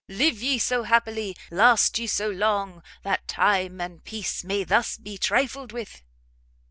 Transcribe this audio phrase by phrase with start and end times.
[0.09, 5.15] live ye so happily, last ye so long, that time and peace may thus be
[5.15, 6.01] trifled with?"